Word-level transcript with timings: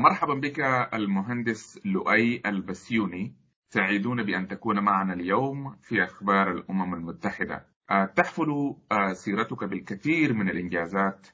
مرحبا 0.00 0.34
بك 0.34 0.60
المهندس 0.94 1.80
لؤي 1.84 2.42
البسيوني. 2.46 3.34
سعيدون 3.68 4.22
بأن 4.22 4.48
تكون 4.48 4.80
معنا 4.80 5.14
اليوم 5.14 5.76
في 5.82 6.04
أخبار 6.04 6.50
الأمم 6.50 6.94
المتحدة. 6.94 7.66
آه، 7.90 8.04
تحفل 8.04 8.74
آه، 8.92 9.12
سيرتك 9.12 9.64
بالكثير 9.64 10.32
من 10.32 10.48
الإنجازات 10.48 11.26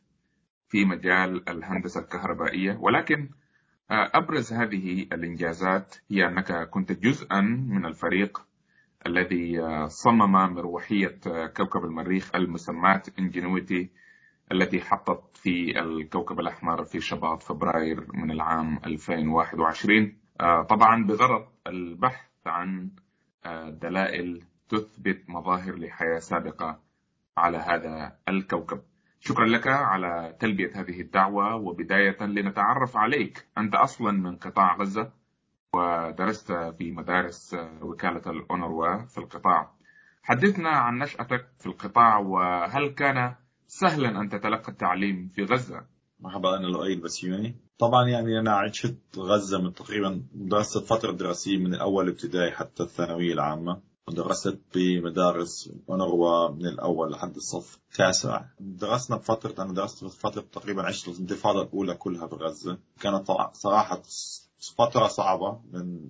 في 0.69 0.85
مجال 0.85 1.49
الهندسة 1.49 2.01
الكهربائية. 2.01 2.77
ولكن 2.81 3.31
آه، 3.91 4.11
أبرز 4.15 4.53
هذه 4.53 5.03
الإنجازات 5.03 5.97
هي 6.11 6.27
أنك 6.27 6.69
كنت 6.71 6.93
جزءا 6.93 7.41
من 7.41 7.87
الفريق 7.87 8.47
الذي 9.07 9.61
صمم 9.89 10.33
مروحية 10.33 11.19
كوكب 11.57 11.85
المريخ 11.85 12.35
المسماة 12.35 13.03
انجنويتي 13.19 13.91
التي 14.53 14.81
حطت 14.81 15.37
في 15.37 15.81
الكوكب 15.81 16.41
الأحمر 16.41 16.85
في 16.85 17.01
شباط 17.01 17.43
فبراير 17.43 18.07
من 18.15 18.31
العام 18.31 18.81
2021 18.87 20.17
طبعا 20.69 21.05
بغرض 21.05 21.49
البحث 21.67 22.31
عن 22.47 22.91
دلائل 23.69 24.45
تثبت 24.69 25.31
مظاهر 25.31 25.77
لحياة 25.77 26.19
سابقة 26.19 26.81
على 27.37 27.59
هذا 27.59 28.19
الكوكب. 28.29 28.83
شكرا 29.21 29.47
لك 29.47 29.67
على 29.67 30.37
تلبية 30.41 30.71
هذه 30.75 31.01
الدعوة 31.01 31.55
وبداية 31.55 32.23
لنتعرف 32.23 32.97
عليك. 32.97 33.47
أنت 33.59 33.75
أصلا 33.75 34.13
من 34.13 34.37
قطاع 34.37 34.77
غزة 34.77 35.13
ودرست 35.73 36.53
في 36.53 36.93
مدارس 36.93 37.57
وكالة 37.83 38.23
الأونروا 38.31 39.05
في 39.05 39.19
القطاع. 39.19 39.71
حدثنا 40.23 40.71
عن 40.71 40.99
نشأتك 40.99 41.49
في 41.59 41.67
القطاع 41.67 42.19
وهل 42.19 42.89
كان 42.89 43.35
سهلا 43.67 44.21
أن 44.21 44.29
تتلقى 44.29 44.73
التعليم 44.73 45.31
في 45.35 45.45
غزة. 45.45 45.87
مرحبا 46.21 46.57
أنا 46.57 46.67
لؤي 46.67 46.93
البسيوني. 46.93 47.57
طبعا 47.79 48.09
يعني 48.09 48.39
أنا 48.39 48.53
عشت 48.53 48.97
غزة 49.19 49.59
من 49.59 49.75
تقريبا 49.75 50.23
درست 50.35 50.77
الفترة 50.77 51.11
الدراسية 51.11 51.59
من 51.59 51.75
الأول 51.75 52.09
ابتدائي 52.09 52.51
حتى 52.51 52.83
الثانوية 52.83 53.33
العامة. 53.33 53.81
درست 54.09 54.59
بمدارس 54.75 55.71
أونروا 55.91 56.49
من 56.49 56.67
الأول 56.67 57.13
لحد 57.13 57.37
الصف 57.37 57.79
التاسع. 57.93 58.45
درسنا 58.61 59.17
بفترة 59.17 59.63
أنا 59.63 59.73
درست 59.73 60.05
بفترة 60.05 60.45
تقريبا 60.53 60.83
عشت 60.83 61.09
الانتفاضة 61.09 61.63
الأولى 61.63 61.95
كلها 61.95 62.27
بغزة. 62.27 62.79
كانت 63.01 63.27
صراحة 63.53 64.03
فترة 64.79 65.07
صعبة 65.07 65.61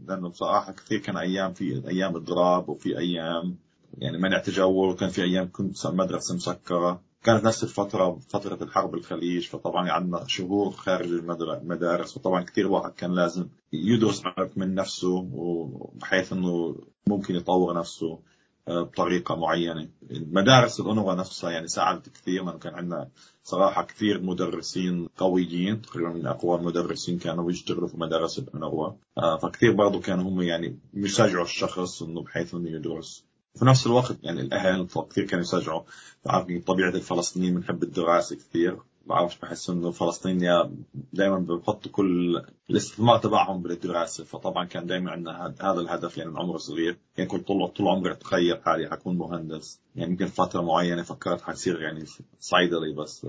لأنه 0.09 0.29
بصراحة 0.29 0.73
كثير 0.73 0.99
كان 0.99 1.17
أيام 1.17 1.53
في 1.53 1.89
أيام 1.89 2.17
إضراب 2.17 2.69
وفي 2.69 2.99
أيام 2.99 3.57
يعني 3.99 4.19
منع 4.19 4.39
تجول 4.39 4.91
وكان 4.91 5.09
في 5.09 5.23
أيام 5.23 5.51
كنت 5.53 5.87
مدرسة 5.87 6.35
مسكرة. 6.35 7.06
كانت 7.27 7.45
نفس 7.45 7.65
الفترة 7.65 8.19
فترة 8.29 8.59
الحرب 8.63 8.95
الخليج 8.95 9.49
فطبعا 9.49 9.91
عندنا 9.91 10.25
شهور 10.27 10.71
خارج 10.71 11.13
المدارس 11.13 12.17
وطبعا 12.17 12.43
كثير 12.43 12.67
واحد 12.67 12.93
كان 12.93 13.15
لازم 13.15 13.49
يدرس 13.73 14.23
من 14.57 14.75
نفسه 14.75 15.23
بحيث 15.95 16.33
إنه 16.33 16.77
ممكن 17.07 17.35
يطور 17.35 17.79
نفسه 17.79 18.19
آه، 18.69 18.83
بطريقة 18.83 19.37
معينة. 19.37 19.89
المدارس 20.11 20.81
الأنوة 20.81 21.15
نفسها 21.15 21.51
يعني 21.51 21.69
ساعدت 21.69 22.09
كثير 22.09 22.45
لأنه 22.45 22.59
كان 22.59 22.75
عندنا 22.75 23.09
صراحة 23.45 23.83
كثير 23.83 24.23
مدرسين 24.23 25.09
قويين 25.17 25.83
تقريبا 25.83 26.09
من 26.09 26.27
أقوى 26.27 26.59
المدرسين 26.59 27.19
كانوا 27.19 27.45
بيشتغلوا 27.45 27.89
في 27.89 27.97
مدارس 27.97 28.39
الأنوة 28.39 28.97
آه، 29.19 29.37
فكثير 29.37 29.73
برضو 29.73 30.01
كانوا 30.01 30.31
هم 30.31 30.43
يعني 30.43 30.79
بيشجعوا 30.95 31.45
الشخص 31.45 32.03
إنه 32.03 32.23
بحيث 32.23 32.55
إنه 32.55 32.71
يدرس. 32.71 33.26
في 33.57 33.65
نفس 33.65 33.87
الوقت 33.87 34.17
يعني 34.23 34.41
الأهل 34.41 34.89
كثير 35.11 35.27
كانوا 35.27 35.45
يشجعوا 35.45 35.83
بعرف 36.27 36.65
طبيعة 36.67 36.89
الفلسطينيين 36.89 37.55
بنحب 37.55 37.83
الدراسة 37.83 38.37
كثير 38.37 38.79
بعرفش 39.07 39.39
بحس 39.39 39.71
إنه 39.71 39.89
الفلسطينيين 39.89 40.85
دائما 41.13 41.39
بحطوا 41.39 41.93
كل 41.93 42.43
الاستثمار 42.71 43.19
تبعهم 43.19 43.63
بالدراسة 43.63 44.25
فطبعا 44.25 44.65
كان 44.65 44.87
دائما 44.87 45.11
عندنا 45.11 45.55
هذا 45.61 45.81
الهدف 45.81 46.19
يعني 46.19 46.31
من 46.31 46.39
عمر 46.39 46.59
صغير. 46.59 46.99
يعني 47.17 47.31
كنت 47.31 47.49
طول 47.49 47.69
طول 47.69 47.89
عمري 47.89 48.13
أتخيل 48.13 48.63
حالي 48.63 48.91
حكون 48.91 49.19
مهندس 49.19 49.81
يعني 49.97 50.11
يمكن 50.11 50.27
فترة 50.27 50.61
معينة 50.63 51.03
فكرت 51.03 51.41
حصير 51.41 51.81
يعني 51.81 52.05
صيدلي 52.41 52.93
بس 52.93 53.27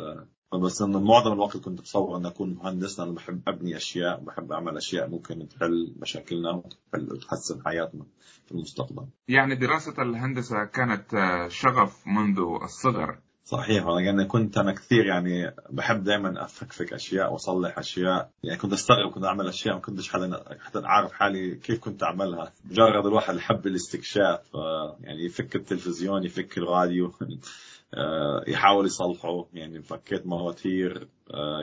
بس 0.54 0.82
انه 0.82 1.00
معظم 1.00 1.34
الوقت 1.34 1.58
كنت 1.58 1.80
بتصور 1.80 2.18
اني 2.18 2.28
أكون 2.28 2.54
مهندس 2.54 3.00
لأنه 3.00 3.12
بحب 3.14 3.42
أبني 3.48 3.78
أشياء 3.78 4.20
بحب 4.20 4.52
أعمل 4.52 4.78
أشياء 4.78 5.10
ممكن 5.10 5.48
تحل 5.48 5.96
مشاكلنا 6.00 6.64
وتحسن 6.94 7.62
حياتنا 7.66 8.06
في 8.46 8.52
المستقبل. 8.52 9.06
يعني 9.28 9.56
دراسة 9.56 10.02
الهندسة 10.02 10.66
كانت 10.66 11.06
شغف 11.48 12.08
منذ 12.08 12.40
الصغر 12.64 13.20
صحيح 13.48 13.86
يعني 14.00 14.26
كنت 14.26 14.58
أنا 14.58 14.72
كثير 14.72 15.06
يعني 15.06 15.54
بحب 15.70 16.04
دائما 16.04 16.44
أفكفك 16.44 16.94
أشياء 16.94 17.34
وأصلح 17.34 17.80
أشياء. 17.80 18.30
يعني 18.44 18.58
كنت 18.58 18.74
أستغرب 18.74 19.12
كنت 19.12 19.24
أعمل 19.24 19.48
أشياء 19.48 19.76
ما 19.76 19.82
كنتش 19.82 20.10
حدا 20.10 20.44
حتى 20.60 20.80
اعرف 20.80 21.12
حالي 21.12 21.56
كيف 21.56 21.80
كنت 21.80 22.04
أعملها. 22.04 22.54
مجرد 22.66 23.06
الواحد 23.06 23.36
يحب 23.36 23.68
الاستكشاف 23.68 24.40
يعني 25.02 25.26
يفك 25.26 25.56
التلفزيون 25.56 26.24
يفك 26.24 26.58
الراديو 26.58 27.12
آه، 27.94 28.44
يحاول 28.48 28.86
يصلحه. 28.86 29.46
يعني 29.54 29.82
فكيت 29.82 30.28
مواتير 30.28 31.02
آه، 31.02 31.17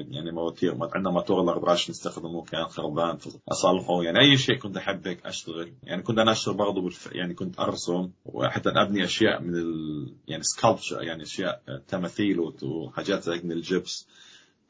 يعني 0.08 0.32
مواتير 0.32 0.76
عندنا 0.94 1.10
موتور 1.10 1.42
الارباش 1.42 1.90
نستخدمه 1.90 2.44
كان 2.44 2.64
خربان. 2.64 3.18
اصلحه 3.48 4.02
يعني 4.02 4.20
أي 4.20 4.36
شيء 4.36 4.58
كنت 4.58 4.76
احب 4.76 5.08
هيك 5.08 5.26
أشتغل. 5.26 5.72
يعني 5.82 6.02
كنت 6.02 6.18
اشتغل 6.18 6.54
برضه 6.54 6.82
بالف... 6.82 7.08
يعني 7.12 7.34
كنت 7.34 7.60
أرسم 7.60 8.10
وحتى 8.24 8.68
أبني 8.68 9.04
أشياء 9.04 9.42
من 9.42 9.54
ال... 9.54 10.14
يعني 10.28 10.42
سكالبتشر 10.42 11.02
يعني 11.02 11.22
أشياء 11.22 11.62
تماثيل 11.88 12.52
وحاجات 12.62 13.22
زي 13.22 13.40
من 13.44 13.52
الجبس. 13.52 14.08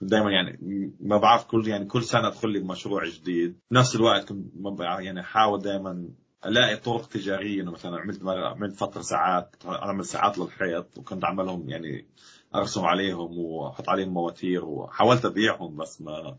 دائما 0.00 0.30
يعني 0.30 0.58
ما 1.00 1.16
بعرف 1.16 1.44
كل 1.44 1.68
يعني 1.68 1.84
كل 1.84 2.02
سنة 2.02 2.28
أدخل 2.28 2.48
لي 2.48 2.58
بمشروع 2.58 3.08
جديد. 3.08 3.56
نفس 3.72 3.96
الوقت 3.96 4.28
كنت 4.28 4.80
يعني 4.80 5.20
أحاول 5.20 5.62
دائما 5.62 6.08
ألاقي 6.46 6.76
طرق 6.76 7.08
تجارية. 7.08 7.62
إنه 7.62 7.70
مثلا 7.70 8.00
عملت 8.00 8.22
عملت 8.26 8.74
فتره 8.76 9.02
ساعات 9.02 9.56
أعمل 9.66 10.04
ساعات 10.04 10.38
للحيط 10.38 10.98
وكنت 10.98 11.24
أعملهم 11.24 11.70
يعني 11.70 12.06
أرسم 12.54 12.84
عليهم 12.84 13.38
وأحط 13.38 13.88
عليهم 13.88 14.08
مواتير 14.08 14.64
وحاولت 14.64 15.24
أبيعهم 15.24 15.76
بس 15.76 16.00
ما 16.00 16.36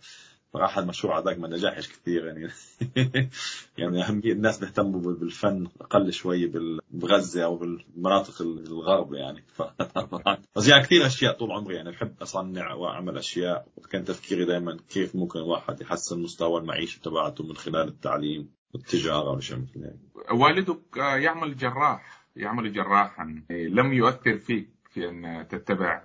صراحة 0.55 0.81
المشروع 0.81 1.19
هذاك 1.19 1.39
ما 1.39 1.47
نجحش 1.47 1.87
كثير 1.87 2.25
يعني. 2.25 2.49
يعني 3.77 4.03
أهمية 4.03 4.31
الناس 4.31 4.59
بيهتموا 4.59 5.01
بالفن 5.01 5.67
أقل 5.81 6.13
شوي 6.13 6.51
بغزة 6.89 7.43
أو 7.43 7.55
بالمناطق 7.55 8.41
الغرب 8.41 9.13
يعني. 9.13 9.43
ف... 9.47 9.61
بس 10.55 10.67
يعني 10.67 10.83
كثير 10.83 11.05
أشياء 11.05 11.33
طول 11.33 11.51
عمري 11.51 11.75
يعني 11.75 11.91
بحب 11.91 12.15
أصنع 12.21 12.73
وأعمل 12.73 13.17
أشياء. 13.17 13.67
وكان 13.77 14.05
تفكيري 14.05 14.45
دائما 14.45 14.77
كيف 14.89 15.15
ممكن 15.15 15.39
الواحد 15.39 15.81
يحسن 15.81 16.19
مستوى 16.19 16.61
المعيشة 16.61 16.99
تبعته 16.99 17.43
من 17.43 17.55
خلال 17.55 17.87
التعليم 17.87 18.49
والتجارة 18.73 19.31
وشيء 19.31 19.57
مثل 19.57 19.93
والدك 20.31 20.97
يعمل 20.97 21.57
جراح 21.57 22.25
يعمل 22.35 22.73
جراحا. 22.73 23.43
لم 23.49 23.93
يؤثر 23.93 24.37
فيك. 24.37 24.74
في 24.95 25.09
أن 25.09 25.47
تتبع 25.47 26.03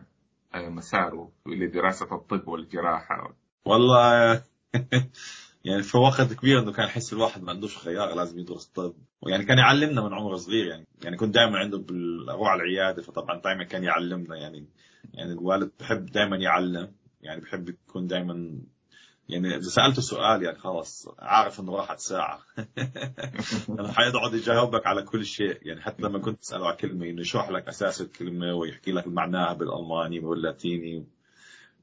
مساره 0.54 1.32
لدراسة 1.46 2.14
الطب 2.14 2.48
والجراحة. 2.48 3.34
والله 3.64 4.42
يعني 5.64 5.82
في 5.82 5.98
وقت 5.98 6.32
كبير 6.32 6.58
إنه 6.58 6.72
كان 6.72 6.86
يحس 6.86 7.12
الواحد 7.12 7.42
ما 7.42 7.50
عندوش 7.50 7.78
خيار 7.78 8.14
لازم 8.14 8.38
يدرس 8.38 8.66
طب. 8.66 8.94
ويعني 9.22 9.44
كان 9.44 9.58
يعلمنا 9.58 10.02
من 10.02 10.14
عمر 10.14 10.36
صغير 10.36 10.66
يعني 10.66 10.86
يعني 11.04 11.16
كنت 11.16 11.34
دائما 11.34 11.58
عنده 11.58 11.84
أروح 12.32 12.48
على 12.48 12.62
العيادة 12.62 13.02
فطبعا 13.02 13.40
دائما 13.40 13.64
كان 13.64 13.84
يعلمنا 13.84 14.36
يعني 14.36 14.68
يعني 15.14 15.32
الوالد 15.32 15.70
بحب 15.80 16.06
دائما 16.06 16.36
يعلم 16.36 16.92
يعني 17.20 17.40
بحب 17.40 17.68
يكون 17.68 18.06
دائما 18.06 18.60
يعني 19.32 19.56
إذا 19.56 19.68
سألته 19.68 20.02
سؤال 20.02 20.42
يعني 20.42 20.58
خلاص 20.58 21.08
عارف 21.18 21.60
إنه 21.60 21.76
راحت 21.76 21.98
ساعة. 21.98 22.40
يعني 23.76 23.92
حيقعد 23.92 24.34
يجاوبك 24.34 24.86
على 24.86 25.02
كل 25.02 25.24
شيء. 25.24 25.58
يعني 25.62 25.80
حتى 25.80 26.02
لما 26.02 26.18
كنت 26.18 26.40
تسأله 26.40 26.66
على 26.66 26.76
كلمة 26.76 27.06
إنه 27.06 27.20
يشرح 27.20 27.50
لك 27.50 27.68
أساس 27.68 28.00
الكلمة 28.00 28.54
ويحكي 28.54 28.92
لك 28.92 29.06
معناها 29.08 29.52
بالألماني 29.52 30.20
واللاتيني 30.20 31.06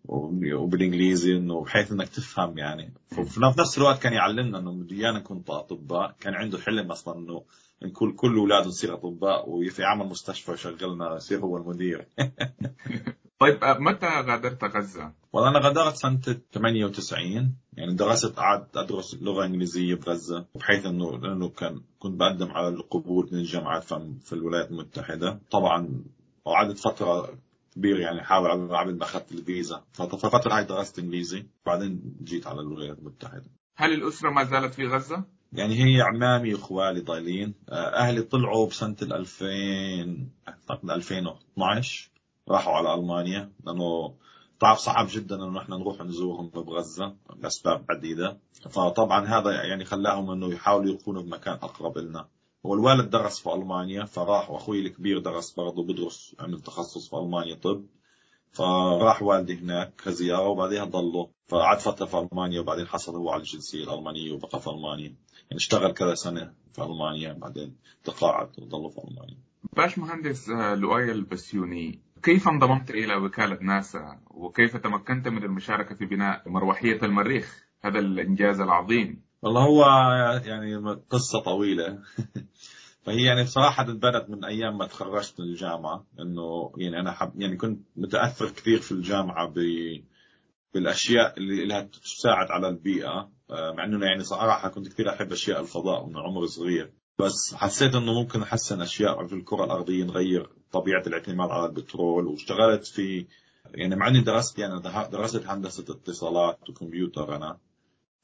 وبالإنجليزي 0.05 1.37
إنه 1.37 1.63
بحيث 1.63 1.91
إنك 1.91 2.09
تفهم 2.09 2.57
يعني. 2.57 2.93
وفي 3.17 3.41
نفس 3.41 3.77
الوقت 3.77 4.01
كان 4.01 4.13
يعلمنا 4.13 4.59
إنه 4.59 4.71
بده 4.71 4.95
ايانا 4.95 5.19
نكون 5.19 5.43
أطباء. 5.49 6.15
كان 6.19 6.33
عنده 6.33 6.57
حلم 6.57 6.91
أصلا 6.91 7.19
إنه 7.19 7.43
نكون 7.83 8.13
كل 8.13 8.37
أولاده 8.37 8.67
نصير 8.67 8.93
أطباء 8.93 9.49
ويعمل 9.49 10.05
مستشفى 10.05 10.51
ويشغلنا 10.51 11.15
يصير 11.15 11.39
هو 11.39 11.57
المدير. 11.57 12.07
طيب 13.39 13.59
متى 13.79 14.05
غادرت 14.05 14.63
غزة؟ 14.63 15.13
والله 15.33 15.49
أنا 15.49 15.59
غادرت 15.59 15.95
سنة 15.95 16.19
98 16.53 17.55
يعني 17.73 17.95
درست 17.95 18.35
قعدت 18.39 18.77
أدرس 18.77 19.17
لغة 19.21 19.45
إنجليزية 19.45 19.95
بغزه 19.95 20.45
بحيث 20.55 20.85
إنه 20.85 21.17
لأنه 21.17 21.49
كان 21.49 21.81
كنت 21.99 22.19
بقدم 22.19 22.51
على 22.51 22.67
القبول 22.67 23.29
من 23.31 23.39
الجامعات 23.39 23.83
في 24.23 24.33
الولايات 24.33 24.71
المتحدة. 24.71 25.39
طبعا 25.51 26.03
وقعدت 26.45 26.77
فترة 26.77 27.37
كبير 27.75 27.99
يعني 27.99 28.23
حاول 28.23 28.77
قبل 28.77 28.97
ما 28.97 29.03
أخذت 29.03 29.31
الفيزا. 29.31 29.83
ففتره 29.93 30.57
هاي 30.57 30.63
درست 30.63 30.99
إنجليزي 30.99 31.45
بعدين 31.65 32.15
جيت 32.23 32.47
على 32.47 32.61
الولايات 32.61 32.99
المتحدة. 32.99 33.45
هل 33.75 33.93
الأسرة 33.93 34.29
ما 34.29 34.43
زالت 34.43 34.73
في 34.73 34.87
غزة؟ 34.87 35.23
يعني 35.53 35.75
هي 35.75 36.01
عمامي 36.01 36.53
واخوالي 36.53 36.99
ضايلين. 36.99 37.53
آه، 37.69 37.95
أهلي 37.95 38.21
طلعوا 38.21 38.67
بسنة 38.67 38.95
2000 39.01 39.47
اعتقد 40.47 40.89
2012 40.89 42.09
راحوا 42.49 42.73
على 42.73 42.93
ألمانيا 42.93 43.51
لأنه 43.65 44.13
تعرف 44.59 44.79
صعب 44.79 45.07
جدا 45.09 45.35
إنه 45.35 45.59
نحن 45.59 45.73
نروح 45.73 46.01
نزورهم 46.01 46.49
بغزه 46.49 47.15
لاسباب 47.39 47.85
عديده 47.89 48.37
فطبعا 48.69 49.25
هذا 49.25 49.51
يعني 49.63 49.85
خلاهم 49.85 50.31
إنه 50.31 50.53
يحاولوا 50.53 50.93
يكونوا 50.93 51.21
بمكان 51.21 51.53
أقرب 51.53 51.97
لنا 51.97 52.27
والوالد 52.63 53.09
درس 53.09 53.39
في 53.39 53.53
ألمانيا 53.53 54.05
فراح 54.05 54.51
وأخوي 54.51 54.79
الكبير 54.79 55.19
درس 55.19 55.51
برضه 55.51 55.83
بدرس 55.83 56.35
عمل 56.39 56.61
تخصص 56.61 57.09
في 57.09 57.15
ألمانيا 57.15 57.55
طب. 57.55 57.85
فراح 58.51 59.23
والدي 59.23 59.59
هناك 59.59 59.93
كزيارة 60.05 60.47
وبعدين 60.47 60.83
ضلوا. 60.83 61.27
فقعد 61.47 61.79
فترة 61.79 62.05
في 62.05 62.17
ألمانيا 62.17 62.59
وبعدين 62.59 62.87
حصل 62.87 63.15
هو 63.15 63.29
على 63.29 63.39
الجنسية 63.39 63.83
الألمانية 63.83 64.31
وبقى 64.31 64.61
في 64.61 64.69
ألمانيا. 64.69 65.15
يعني 65.43 65.55
اشتغل 65.55 65.91
كذا 65.91 66.13
سنة 66.15 66.53
في 66.73 66.83
ألمانيا 66.83 67.33
بعدين 67.33 67.75
تقاعد 68.03 68.49
وضلوا 68.59 68.89
في 68.89 68.97
ألمانيا. 68.97 69.37
باش 69.77 69.97
مهندس 69.97 70.49
آه، 70.49 70.75
لؤي 70.75 71.11
البسيوني 71.11 72.06
كيف 72.23 72.47
انضممت 72.47 72.89
إلى 72.89 73.15
وكالة 73.15 73.57
ناسا؟ 73.61 74.19
وكيف 74.27 74.77
تمكنت 74.77 75.27
من 75.27 75.43
المشاركة 75.43 75.95
في 75.95 76.05
بناء 76.05 76.49
مروحية 76.49 76.99
المريخ؟ 77.03 77.67
هذا 77.81 77.99
الإنجاز 77.99 78.59
العظيم. 78.59 79.21
والله 79.41 79.61
هو 79.61 79.83
يعني 80.45 80.77
قصة 81.09 81.39
طويلة. 81.39 81.99
فهي 83.03 83.23
يعني 83.23 83.43
بصراحة 83.43 83.83
انبنت 83.83 84.25
من 84.29 84.45
أيام 84.45 84.77
ما 84.77 84.87
تخرجت 84.87 85.39
من 85.39 85.45
الجامعة 85.45 86.05
إنه 86.19 86.71
يعني 86.77 86.99
أنا 86.99 87.11
حب 87.11 87.41
يعني 87.41 87.57
كنت 87.57 87.79
متأثر 87.95 88.49
كثير 88.49 88.79
في 88.79 88.91
الجامعة 88.91 89.47
ب 89.47 89.59
بالأشياء 90.73 91.37
اللي 91.37 91.65
لها 91.65 91.81
تساعد 91.81 92.51
على 92.51 92.69
البيئة. 92.69 93.29
آه، 93.49 93.71
مع 93.71 93.83
إنه 93.83 94.05
يعني 94.05 94.23
صراحة 94.23 94.69
كنت 94.69 94.87
كثير 94.87 95.09
أحب 95.09 95.31
أشياء 95.31 95.61
الفضاء 95.61 96.05
من 96.05 96.17
عمر 96.17 96.45
صغير. 96.45 96.93
بس 97.19 97.55
حسيت 97.55 97.95
إنه 97.95 98.13
ممكن 98.13 98.41
أحسن 98.41 98.81
أشياء 98.81 99.27
في 99.27 99.35
الكرة 99.35 99.63
الأرضية 99.63 100.03
نغير 100.03 100.56
طبيعة 100.71 101.03
الاعتماد 101.07 101.49
على 101.49 101.65
البترول 101.65 102.27
واشتغلت 102.27 102.85
في 102.85 103.25
يعني 103.75 103.95
مع 103.95 104.07
إني 104.07 104.21
درست 104.21 104.59
يعني 104.59 104.81
درست 105.11 105.47
هندسة 105.47 105.83
اتصالات 105.89 106.69
وكمبيوتر 106.69 107.35
أنا 107.35 107.57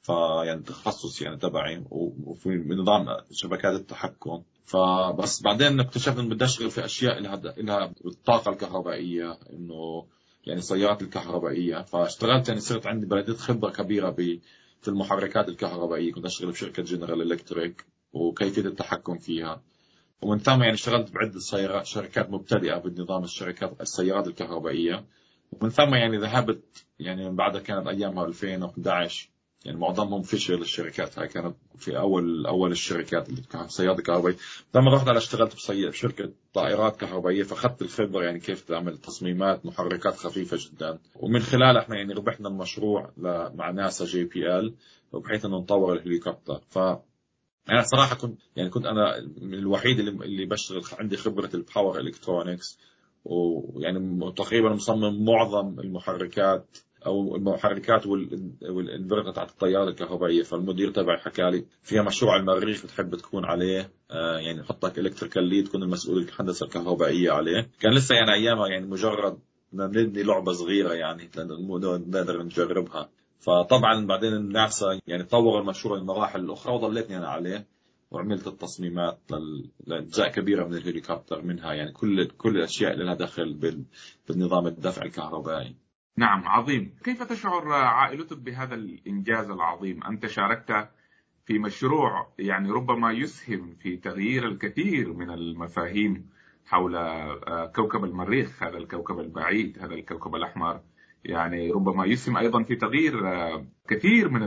فيعني 0.02 0.62
تخصص 0.62 1.22
يعني 1.22 1.36
تبعي 1.36 1.84
وفي 1.90 2.48
نظام 2.68 3.06
شبكات 3.30 3.74
التحكم. 3.74 4.42
فبس 4.64 5.42
بعدين 5.42 5.80
اكتشفت 5.80 6.18
إنه 6.18 6.34
بدي 6.34 6.44
أشتغل 6.44 6.70
في 6.70 6.84
أشياء 6.84 7.20
لها 7.20 7.36
لها 7.36 7.92
الطاقة 8.06 8.50
الكهربائية 8.50 9.38
إنه 9.52 10.06
يعني 10.46 10.58
السيارات 10.58 11.02
الكهربائية. 11.02 11.82
فاشتغلت 11.82 12.48
يعني 12.48 12.60
صرت 12.60 12.86
عندي 12.86 13.06
بلدية 13.06 13.32
خبرة 13.32 13.70
كبيرة 13.70 14.10
في 14.80 14.88
المحركات 14.88 15.48
الكهربائية. 15.48 16.12
كنت 16.12 16.24
أشتغل 16.24 16.52
في 16.52 16.58
شركة 16.58 16.82
جنرال 16.82 17.32
الكتريك 17.32 17.86
وكيفية 18.12 18.62
التحكم 18.62 19.18
فيها. 19.18 19.62
ومن 20.22 20.38
ثم 20.38 20.62
يعني 20.62 20.74
اشتغلت 20.74 21.12
بعدة 21.12 21.40
شركات 21.82 22.30
مبتدئة 22.30 22.76
بالنظام 22.78 23.24
الشركات 23.24 23.80
السيارات 23.80 24.26
الكهربائية. 24.26 25.04
ومن 25.52 25.70
ثم 25.70 25.94
يعني 25.94 26.16
ذهبت 26.16 26.86
يعني 26.98 27.28
من 27.28 27.36
بعدها 27.36 27.60
كانت 27.60 27.86
أيامها 27.86 28.26
2011 28.26 29.30
يعني 29.64 29.78
معظمهم 29.78 30.22
فشل 30.22 30.54
الشركات. 30.62 31.18
هاي 31.18 31.28
كانت 31.28 31.56
في 31.78 31.98
أول 31.98 32.46
أول 32.46 32.72
الشركات 32.72 33.28
اللي 33.28 33.42
كانت 33.42 33.70
سيارات 33.70 34.00
كهربائية 34.00 34.36
لما 34.74 34.94
رحت 34.94 35.08
أنا 35.08 35.18
اشتغلت 35.18 35.70
بشركة 35.70 36.30
طائرات 36.54 36.96
كهربائية. 36.96 37.42
فأخذت 37.42 37.82
الخبرة 37.82 38.24
يعني 38.24 38.40
كيف 38.40 38.60
تعمل 38.62 38.98
تصميمات 38.98 39.66
محركات 39.66 40.16
خفيفة 40.16 40.56
جدا. 40.60 40.98
ومن 41.16 41.40
خلالها 41.40 41.82
إحنا 41.82 41.96
يعني 41.96 42.12
ربحنا 42.12 42.48
المشروع 42.48 43.12
مع 43.54 43.70
ناسا 43.70 44.04
JPL 44.04 44.74
وبحيث 45.12 45.44
إنه 45.44 45.58
نطور 45.58 45.92
الهليكوبتر. 45.92 46.60
ف 46.70 46.78
أنا 47.70 47.82
صراحة 47.82 48.16
كنت 48.16 48.38
يعني 48.56 48.70
كنت 48.70 48.86
أنا 48.86 49.30
من 49.40 49.54
الوحيد 49.54 49.98
اللي 49.98 50.10
اللي 50.10 50.46
بشتغل 50.46 50.82
عندي 50.98 51.16
خبرة 51.16 51.50
ال 51.54 51.62
power 51.62 52.00
electronics 52.00 52.78
ويعني 53.24 54.32
تقريبا 54.36 54.68
مصمم 54.68 55.24
معظم 55.24 55.80
المحركات 55.80 56.78
أو 57.06 57.36
المحركات 57.36 58.06
والانفرتر 58.06 59.30
تاعت 59.30 59.50
الطيارة 59.50 59.88
الكهربائية. 59.88 60.42
فالمدير 60.42 60.90
تبعي 60.90 61.18
حكى 61.18 61.50
لي 61.50 61.64
فيها 61.82 62.02
مشروع 62.02 62.36
المريخ 62.36 62.84
بتحب 62.84 63.14
تكون 63.14 63.44
عليه. 63.44 63.90
آه 64.10 64.38
يعني 64.38 64.60
نحطك 64.60 64.98
electrical 64.98 65.44
lead 65.44 65.68
تكون 65.68 65.82
المسؤول 65.82 66.22
الهندسة 66.22 66.66
الكهربائية 66.66 67.30
عليه. 67.30 67.70
كان 67.80 67.94
لسه 67.94 68.14
يعني 68.14 68.34
أيامها 68.34 68.68
يعني 68.68 68.86
مجرد 68.86 69.38
نبني 69.72 70.22
لعبة 70.22 70.52
صغيرة 70.52 70.92
يعني 70.92 71.30
نقدر 71.36 72.42
نجربها. 72.42 73.10
فطبعا 73.46 74.06
بعدين 74.06 74.48
ناسا 74.52 75.00
يعني 75.06 75.22
طور 75.22 75.60
المشروع 75.60 75.98
للمراحل 75.98 76.40
الأخرى 76.40 76.74
وظليتني 76.74 77.16
أنا 77.16 77.28
عليه 77.28 77.66
وعملت 78.10 78.46
التصميمات 78.46 79.20
لإجزاء 79.86 80.28
كبيرة 80.28 80.66
من 80.66 80.74
الهليكوبتر 80.74 81.42
منها 81.42 81.72
يعني 81.72 81.92
كل 81.92 82.28
كل 82.28 82.56
الأشياء 82.56 82.92
اللي 82.92 83.04
لها 83.04 83.14
دخل 83.14 83.54
بالنظام 84.28 84.66
الدفع 84.66 85.02
الكهربائي. 85.02 85.76
نعم 86.16 86.48
عظيم، 86.48 86.94
كيف 87.04 87.22
تشعر 87.22 87.72
عائلتك 87.72 88.38
بهذا 88.38 88.74
الإنجاز 88.74 89.50
العظيم؟ 89.50 90.04
أنت 90.04 90.26
شاركت 90.26 90.88
في 91.46 91.58
مشروع 91.58 92.32
يعني 92.38 92.70
ربما 92.70 93.12
يسهم 93.12 93.74
في 93.74 93.96
تغيير 93.96 94.48
الكثير 94.48 95.12
من 95.12 95.30
المفاهيم 95.30 96.30
حول 96.66 96.96
آه، 96.96 97.72
كوكب 97.76 98.04
المريخ 98.04 98.62
هذا 98.62 98.78
الكوكب 98.78 99.18
البعيد 99.18 99.78
هذا 99.78 99.94
الكوكب 99.94 100.34
الأحمر 100.34 100.80
يعني 101.24 101.70
ربما 101.70 102.06
يسهم 102.06 102.36
أيضا 102.36 102.62
في 102.62 102.76
تغيير 102.76 103.28
آه، 103.28 103.66
كثير 103.88 104.28
من 104.28 104.40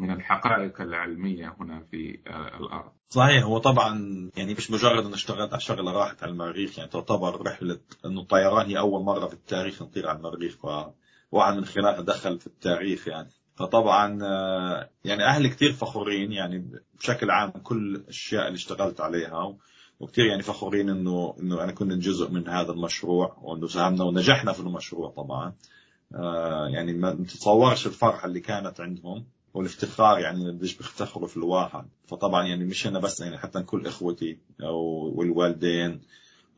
من 0.00 0.10
الحقائق 0.10 0.80
العلمية 0.80 1.56
هنا 1.60 1.84
في 1.90 2.18
آه، 2.26 2.58
الأرض. 2.60 2.92
صحيح 3.08 3.44
هو 3.44 3.58
طبعا 3.58 3.98
يعني 4.36 4.54
مش 4.54 4.70
مجرد 4.70 5.04
انه 5.04 5.14
اشتغلت 5.14 5.52
على 5.52 5.60
شغله 5.60 5.92
راحت 5.92 6.22
على 6.22 6.32
المريخ 6.32 6.78
يعني 6.78 6.90
تعتبر 6.90 7.46
رحلة 7.46 7.80
انه 8.06 8.20
الطيران 8.20 8.66
هي 8.66 8.78
أول 8.78 9.04
مرة 9.04 9.26
في 9.26 9.34
التاريخ 9.34 9.82
نطير 9.82 10.08
على 10.08 10.18
المريخ 10.18 10.56
فواحد 10.56 11.56
من 11.56 11.64
خلالها 11.64 12.00
دخل 12.00 12.38
في 12.38 12.46
التاريخ 12.46 13.08
يعني 13.08 13.30
فطبعا 13.54 14.18
آه، 14.22 14.90
يعني 15.04 15.24
أهلي 15.24 15.48
كثير 15.48 15.72
فخورين 15.72 16.32
يعني 16.32 16.70
بشكل 16.98 17.30
عام 17.30 17.50
كل 17.50 17.96
الأشياء 17.96 18.46
اللي 18.46 18.56
اشتغلت 18.56 19.00
عليها 19.00 19.56
وكثير 20.00 20.26
يعني 20.26 20.42
فخورين 20.42 20.90
إنه 20.90 21.34
إنه 21.40 21.64
أنا 21.64 21.72
كنت 21.72 21.92
جزء 21.92 22.30
من 22.30 22.48
هذا 22.48 22.72
المشروع 22.72 23.38
وإنه 23.42 23.66
ساهمنا 23.66 24.04
ونجحنا 24.04 24.52
في 24.52 24.60
المشروع 24.60 25.10
طبعا 25.10 25.54
يعني 26.74 26.92
ما 26.92 27.12
تتصورش 27.12 27.86
الفرحة 27.86 28.26
اللي 28.26 28.40
كانت 28.40 28.80
عندهم 28.80 29.24
والافتخار 29.54 30.18
يعني 30.18 30.50
قديش 30.50 30.76
بيفتخروا 30.76 31.28
في 31.28 31.36
الواحد. 31.36 31.88
فطبعا 32.06 32.46
يعني 32.46 32.64
مش 32.64 32.86
أنا 32.86 32.98
بس 32.98 33.20
يعني 33.20 33.38
حتى 33.38 33.62
كل 33.62 33.86
إخوتي 33.86 34.38
والوالدين. 35.14 36.00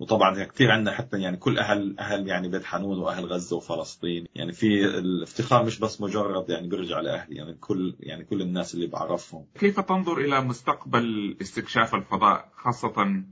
وطبعا 0.00 0.44
كثير 0.44 0.70
عندنا 0.70 0.94
حتى 0.94 1.20
يعني 1.20 1.36
كل 1.36 1.58
أهل 1.58 1.98
أهل 1.98 2.28
يعني 2.28 2.48
بيت 2.48 2.64
حنون 2.64 2.98
وأهل 2.98 3.26
غزة 3.26 3.56
وفلسطين. 3.56 4.26
يعني 4.34 4.52
في 4.52 4.84
الافتخار 4.84 5.64
مش 5.64 5.78
بس 5.78 6.00
مجرد 6.00 6.50
يعني 6.50 6.68
بيرجع 6.68 7.00
لأهلي 7.00 7.36
يعني 7.36 7.54
كل 7.54 7.94
يعني 8.00 8.24
كل 8.24 8.42
الناس 8.42 8.74
اللي 8.74 8.86
بعرفهم. 8.86 9.46
كيف 9.54 9.80
تنظر 9.80 10.18
إلى 10.18 10.40
مستقبل 10.40 11.36
استكشاف 11.40 11.94
الفضاء 11.94 12.48
خاصة 12.56 13.22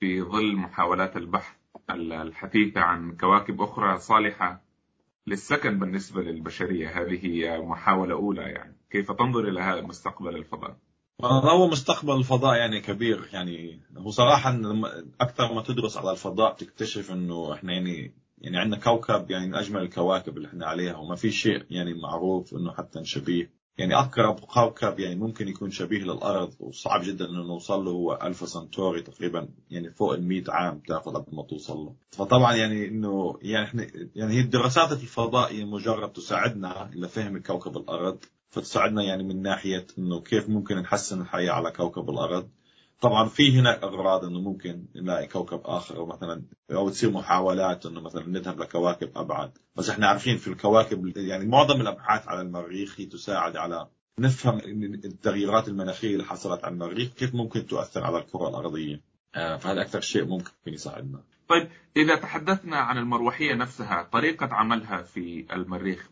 في 0.00 0.22
ظل 0.22 0.56
محاولات 0.56 1.16
البحث 1.16 1.56
الحثيثه 1.90 2.80
عن 2.80 3.16
كواكب 3.16 3.60
أخرى 3.60 3.98
صالحة 3.98 4.65
للسكن 5.26 5.78
بالنسبة 5.78 6.22
للبشرية 6.22 7.02
هذه 7.02 7.58
محاولة 7.62 8.14
أولى 8.14 8.42
يعني. 8.42 8.76
كيف 8.90 9.12
تنظر 9.12 9.48
إلى 9.48 9.82
مستقبل 9.82 10.36
الفضاء؟ 10.36 10.76
هو 11.24 11.68
مستقبل 11.68 12.16
الفضاء 12.16 12.56
يعني 12.56 12.80
كبير 12.80 13.28
يعني. 13.32 13.80
هو 13.96 14.10
صراحة 14.10 14.60
أكثر 15.20 15.54
ما 15.54 15.62
تدرس 15.62 15.96
على 15.96 16.10
الفضاء 16.10 16.54
تكتشف 16.54 17.10
إنه 17.12 17.54
إحنا 17.54 17.72
يعني 17.72 18.14
يعني 18.38 18.58
عندنا 18.58 18.80
كوكب 18.80 19.30
يعني 19.30 19.46
من 19.46 19.54
أجمل 19.54 19.82
الكواكب 19.82 20.36
اللي 20.36 20.48
إحنا 20.48 20.66
عليها 20.66 20.96
وما 20.96 21.14
في 21.14 21.30
شيء 21.30 21.64
يعني 21.70 21.94
معروف 21.94 22.54
إنه 22.54 22.72
حتى 22.72 23.04
شبيه. 23.04 23.55
يعني 23.78 23.94
أقرب 23.94 24.40
كوكب 24.40 25.00
يعني 25.00 25.14
ممكن 25.14 25.48
يكون 25.48 25.70
شبيه 25.70 25.98
للأرض 25.98 26.54
وصعب 26.60 27.02
جدا 27.04 27.28
إنه 27.28 27.42
نوصل 27.42 27.84
له 27.84 27.90
هو 27.90 28.18
ألفا 28.22 28.46
سنتوري 28.46 29.02
تقريبا 29.02 29.48
يعني 29.70 29.90
فوق 29.90 30.12
ال 30.12 30.28
100 30.28 30.44
عام 30.48 30.78
تأخذ 30.78 31.14
قبل 31.14 31.36
ما 31.36 31.42
توصل 31.42 31.76
له. 31.76 31.94
فطبعا 32.10 32.54
يعني 32.54 32.88
إنه 32.88 33.38
يعني 33.42 33.66
إحنا 33.66 33.86
يعني 34.14 34.34
هي 34.34 34.40
الدراسات 34.40 34.94
في 34.94 35.02
الفضاء 35.02 35.52
هي 35.52 35.64
مجرد 35.64 36.12
تساعدنا 36.12 36.90
لفهم 36.94 37.38
كوكب 37.42 37.76
الأرض 37.76 38.18
فتساعدنا 38.50 39.02
يعني 39.02 39.22
من 39.22 39.42
ناحية 39.42 39.86
إنه 39.98 40.20
كيف 40.20 40.48
ممكن 40.48 40.76
نحسن 40.76 41.20
الحياة 41.20 41.52
على 41.52 41.70
كوكب 41.70 42.10
الأرض. 42.10 42.48
طبعا 43.00 43.28
في 43.28 43.58
هناك 43.58 43.82
أغراض 43.82 44.24
إنه 44.24 44.40
ممكن 44.40 44.84
نلاقي 44.96 45.26
كوكب 45.26 45.60
آخر 45.64 45.96
أو 45.96 46.06
مثلا 46.06 46.42
أو 46.70 46.88
تصير 46.88 47.10
محاولات 47.10 47.86
إنه 47.86 48.00
مثلا 48.00 48.28
نذهب 48.28 48.60
لكواكب 48.60 49.10
أبعد. 49.16 49.58
بس 49.76 49.90
إحنا 49.90 50.08
عارفين 50.08 50.36
في 50.36 50.48
الكواكب 50.48 51.16
يعني 51.16 51.46
معظم 51.46 51.80
الأبحاث 51.80 52.28
على 52.28 52.40
المريخ 52.40 53.00
هي 53.00 53.06
تساعد 53.06 53.56
على 53.56 53.86
نفهم 54.18 54.58
التغييرات 55.04 55.68
المناخية 55.68 56.12
اللي 56.12 56.24
حصلت 56.24 56.64
على 56.64 56.74
المريخ 56.74 57.08
كيف 57.08 57.34
ممكن 57.34 57.66
تؤثر 57.66 58.04
على 58.04 58.18
الكرة 58.18 58.48
الأرضية. 58.48 59.00
آه، 59.34 59.56
فهذا 59.56 59.82
أكثر 59.82 60.00
شيء 60.00 60.24
ممكن 60.24 60.52
يساعدنا. 60.66 61.20
طيب 61.48 61.68
إذا 61.96 62.16
تحدثنا 62.16 62.76
عن 62.76 62.98
المروحية 62.98 63.54
نفسها 63.54 64.08
طريقة 64.12 64.48
عملها 64.52 65.02
في 65.02 65.46
المريخ 65.52 66.10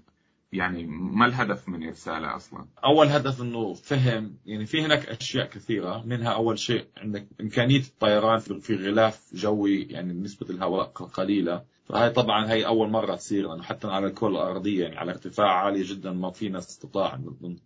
يعني 0.55 0.87
ما 0.87 1.27
الهدف 1.27 1.69
من 1.69 1.87
إرساله 1.87 2.37
أصلا؟ 2.37 2.67
أول 2.85 3.07
هدف 3.07 3.43
أنه 3.43 3.75
فهم 3.75 4.37
يعني 4.47 4.67
في 4.67 4.83
هناك 4.83 5.09
أشياء 5.09 5.47
كثيرة 5.47 6.03
منها 6.07 6.29
أول 6.29 6.59
شيء 6.59 6.87
عندك 6.97 7.27
إمكانية 7.41 7.81
الطيران 7.81 8.39
في 8.39 8.77
غلاف 8.77 9.35
جوي 9.35 9.83
يعني 9.83 10.13
نسبة 10.13 10.51
الهواء 10.51 10.87
قليلة 10.87 11.65
فهي 11.85 12.11
طبعا 12.11 12.53
هي 12.53 12.67
أول 12.67 12.91
مرة 12.91 13.15
تصير 13.15 13.49
لأنه 13.49 13.63
حتى 13.63 13.89
على 13.89 14.07
الكرة 14.07 14.29
الأرضية 14.29 14.83
يعني 14.83 14.97
على 14.97 15.13
ارتفاع 15.13 15.65
عالي 15.65 15.83
جدا 15.83 16.13
ما 16.13 16.31
فينا 16.31 16.59
استطاع 16.59 17.21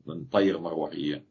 نطير 0.07 0.61
مروحيه 0.61 1.25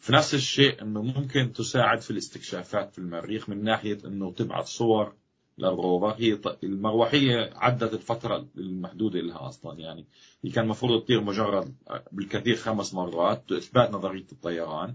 في 0.00 0.12
نفس 0.12 0.34
الشيء 0.34 0.82
إنه 0.82 1.02
ممكن 1.02 1.52
تساعد 1.52 2.00
في 2.00 2.10
الاستكشافات 2.10 2.92
في 2.92 2.98
المريخ 2.98 3.48
من 3.48 3.64
ناحية 3.64 3.98
إنه 4.04 4.32
تبعث 4.32 4.66
صور 4.66 5.14
للروفر 5.58 6.14
هي 6.18 6.38
المروحية 6.64 7.50
عدت 7.56 7.94
الفترة 7.94 8.46
المحدودة 8.56 9.20
لها 9.20 9.48
أصلا. 9.48 9.78
يعني 9.80 10.04
هي 10.44 10.50
كان 10.50 10.64
المفروض 10.64 11.02
تطير 11.02 11.20
مجرد 11.20 11.74
بالكثير 12.12 12.56
خمس 12.56 12.94
مرات 12.94 13.50
لاثبات 13.50 13.90
نظرية 13.90 14.26
الطيران 14.32 14.94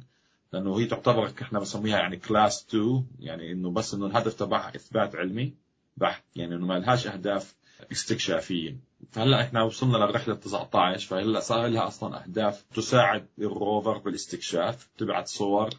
لأنه 0.53 0.79
هي 0.79 0.85
تعتبر 0.85 1.31
إحنا 1.41 1.59
بنسميها 1.59 1.97
يعني 1.97 2.17
كلاس 2.17 2.65
2 2.69 3.05
يعني 3.19 3.51
إنه 3.51 3.71
بس 3.71 3.93
إنه 3.93 4.05
الهدف 4.05 4.33
تبعها 4.33 4.75
إثبات 4.75 5.15
علمي 5.15 5.53
بحت 5.97 6.23
يعني 6.35 6.55
إنه 6.55 6.65
ما 6.65 6.79
لهاش 6.79 7.07
أهداف 7.07 7.55
استكشافية. 7.91 8.77
فهلأ 9.11 9.41
إحنا 9.41 9.63
وصلنا 9.63 9.97
للرحلة 9.97 10.35
19 10.35 11.07
فهلأ 11.07 11.39
صار 11.39 11.67
لها 11.67 11.87
أصلا 11.87 12.23
أهداف 12.23 12.65
تساعد 12.75 13.27
الروفر 13.39 13.97
بالاستكشاف 13.97 14.89
تبعت 14.97 15.27
صور 15.27 15.69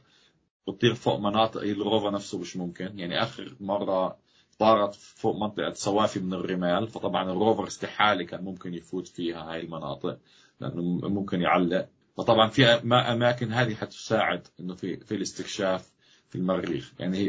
وتطير 0.66 0.94
فوق 0.94 1.18
مناطق 1.18 1.60
ال 1.60 1.69
rover 1.69 2.10
نفسه 2.12 2.38
مش 2.38 2.56
ممكن. 2.56 2.98
يعني 2.98 3.22
آخر 3.22 3.56
مرة 3.60 4.16
طارت 4.60 4.94
فوق 4.94 5.36
منطقة 5.36 5.72
صوافي 5.72 6.20
من 6.20 6.34
الرمال 6.34 6.88
فطبعا 6.88 7.32
ال 7.32 7.38
rover 7.38 7.66
استحاله 7.66 8.24
كان 8.24 8.44
ممكن 8.44 8.74
يفوت 8.74 9.08
فيها 9.08 9.52
هاي 9.52 9.60
المناطق 9.60 10.18
لأنه 10.60 10.82
ممكن 11.08 11.40
يعلق. 11.40 11.88
فطبعا 12.16 12.48
في 12.48 12.66
أماكن 12.92 13.52
هذه 13.52 13.74
حتساعد 13.74 14.46
إنه 14.60 14.74
في 14.74 14.96
في 14.96 15.14
الاستكشاف 15.14 15.92
في 16.28 16.38
المريخ. 16.38 16.92
يعني 16.98 17.28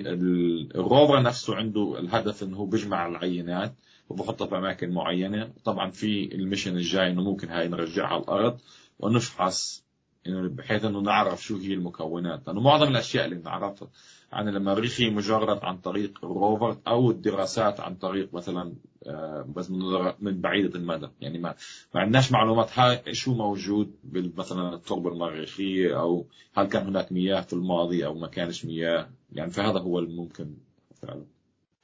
ال 0.76 0.83
rover 0.83 1.22
نفسه 1.22 1.56
عنده 1.56 2.00
الهدف 2.00 2.44
إنه 2.44 2.58
هو 2.58 2.66
بيجمع 2.66 3.08
العينات 3.08 3.74
وبحطها 4.10 4.48
في 4.48 4.58
أماكن 4.58 4.92
معينة. 4.92 5.54
طبعا 5.64 5.92
في 5.92 6.36
ال 6.36 6.41
mission 6.41 6.78
الجاي 6.78 7.08
إنه 7.08 7.22
ممكن 7.22 7.50
هاي 7.50 7.68
نرجعها 7.68 8.08
على 8.08 8.22
الأرض 8.24 8.62
ونفحص 9.00 9.86
بحيث 10.26 10.86
إنه 10.86 11.00
نعرف 11.00 11.44
شو 11.44 11.58
هي 11.58 11.74
المكونات. 11.74 12.48
لأنه 12.48 12.62
معظم 12.62 12.88
الأشياء 12.88 13.26
اللي 13.26 13.36
نعرفها 13.36 13.90
عن 14.34 14.48
المريخي 14.48 15.10
مجرد 15.10 15.64
عن 15.64 15.78
طريق 15.78 16.26
الروفر 16.26 16.78
أو 16.88 17.12
الدراسات 17.12 17.80
عن 17.80 17.96
طريق 17.96 18.34
مثلا 18.34 18.74
آه، 19.08 19.46
بس 19.56 19.72
من 20.20 20.42
بعيدة 20.42 20.80
المدى. 20.80 21.08
يعني 21.22 21.38
ما 21.38 21.56
ما 21.96 22.02
عندناش 22.02 22.32
معلومات 22.32 22.70
شو 23.12 23.34
موجود 23.34 23.96
مثلا 24.38 24.74
التربة 24.74 25.12
المريخية 25.12 26.00
أو 26.00 26.26
هل 26.54 26.68
كان 26.68 26.88
هناك 26.88 27.12
مياه 27.12 27.42
في 27.42 27.54
الماضي 27.54 28.06
أو 28.06 28.14
ما 28.14 28.28
كانش 28.28 28.66
مياه. 28.66 29.10
يعني 29.32 29.52
فهذا 29.52 29.80
هو 29.80 30.00
الممكن 30.00 30.54
فعلا. 31.02 31.26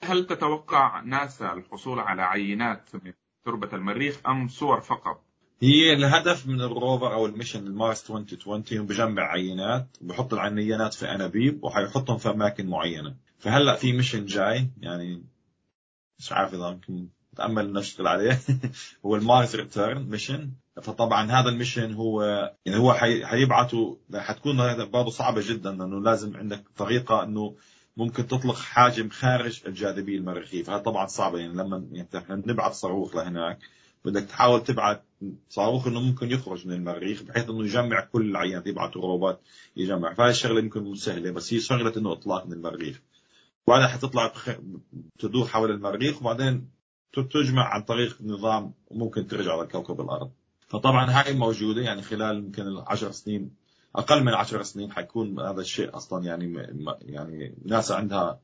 هل 0.03 0.27
تتوقع 0.27 1.01
ناسا 1.01 1.53
الحصول 1.53 1.99
على 1.99 2.21
عينات 2.21 2.89
من 2.93 3.13
تربة 3.45 3.69
المريخ 3.73 4.21
أم 4.27 4.47
صور 4.47 4.81
فقط؟ 4.81 5.26
هي 5.61 5.93
الهدف 5.93 6.47
من 6.47 6.61
ال 6.61 6.70
rover 6.70 7.13
أو 7.13 7.25
ال 7.25 7.31
mission 7.31 7.67
ال 7.67 7.76
Mars 7.76 8.11
2020 8.11 8.63
إنه 8.71 8.83
بجمع 8.83 9.23
عينات 9.23 9.87
وبحط 10.01 10.33
العينات 10.33 10.93
في 10.93 11.11
أنابيب 11.11 11.63
وحيحطهم 11.63 12.17
في 12.17 12.29
أماكن 12.29 12.67
معينة. 12.67 13.15
فهلأ 13.39 13.75
في 13.75 13.93
mission 13.93 14.25
جاي 14.25 14.69
يعني 14.81 15.23
مش 16.19 16.31
عارف 16.31 16.53
إذا 16.53 16.69
ممكن 16.69 17.07
نتأمل 17.33 17.73
نشتغل 17.73 18.07
عليه. 18.07 18.39
هو 19.05 19.15
ال 19.15 19.23
Mars 19.23 19.55
return 19.55 20.09
mission. 20.09 20.51
فطبعا 20.81 21.31
هذا 21.31 21.49
ال 21.49 21.55
mission 21.55 21.93
هو 21.93 22.23
يعني 22.65 22.79
هو 22.79 22.93
حيبعثوا 23.23 23.95
حتكون 24.15 24.85
برضه 24.85 25.09
صعبة 25.09 25.41
جدا 25.49 25.71
لأنه 25.71 26.01
لازم 26.01 26.37
عندك 26.37 26.63
طريقة 26.77 27.23
إنه 27.23 27.55
ممكن 27.97 28.27
تطلق 28.27 28.55
حاجة 28.55 29.09
خارج 29.09 29.61
الجاذبية 29.67 30.17
المريخية. 30.17 30.63
فهذا 30.63 30.81
طبعا 30.81 31.07
صعبة 31.07 31.39
يعني 31.39 31.53
لما 31.53 31.87
يعني 31.91 32.07
نبعث 32.29 32.73
صاروخ 32.73 33.15
لهناك. 33.15 33.59
بدك 34.07 34.23
تحاول 34.23 34.63
تبعت 34.63 35.03
صاروخ 35.49 35.87
إنه 35.87 35.99
ممكن 35.99 36.31
يخرج 36.31 36.67
من 36.67 36.73
المريخ 36.73 37.23
بحيث 37.23 37.49
إنه 37.49 37.65
يجمع 37.65 38.05
كل 38.05 38.29
العينات 38.29 38.67
يبعث 38.67 38.97
روبوت 38.97 39.39
يجمع. 39.75 40.13
فهي 40.13 40.29
الشغلة 40.29 40.59
يمكن 40.59 40.95
سهلة 40.95 41.31
بس 41.31 41.53
هي 41.53 41.59
شغلة 41.59 41.93
إنه 41.97 42.13
إطلاق 42.13 42.45
من 42.45 42.53
المريخ. 42.53 43.01
وبعدين 43.67 43.87
حتطلع 43.87 44.33
تدور 45.19 45.47
حول 45.47 45.71
المريخ 45.71 46.21
وبعدين 46.21 46.69
تجمع 47.13 47.63
عن 47.73 47.81
طريق 47.83 48.17
نظام 48.21 48.73
ممكن 48.91 49.27
ترجع 49.27 49.53
على 49.53 49.67
كوكب 49.67 50.01
الأرض. 50.01 50.31
فطبعا 50.67 51.11
هاي 51.11 51.33
موجودة 51.33 51.81
يعني 51.81 52.01
خلال 52.01 52.37
يمكن 52.37 52.63
10 52.87 53.11
سنين 53.11 53.51
أقل 53.95 54.23
من 54.23 54.33
10 54.33 54.63
سنين 54.63 54.91
حيكون 54.91 55.39
هذا 55.39 55.61
الشيء 55.61 55.95
أصلا 55.97 56.23
يعني 56.23 56.53
يعني 57.01 57.55
ناسا 57.65 57.93
عندها 57.93 58.39